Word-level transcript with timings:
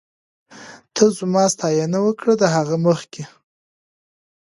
ته 0.95 1.03
زما 1.17 1.43
ستاينه 1.55 1.99
وکړه، 2.05 2.33
د 2.41 2.43
هغې 2.55 2.77
مخکې 2.87 3.23